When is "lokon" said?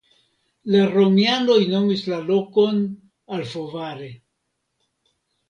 2.31-2.81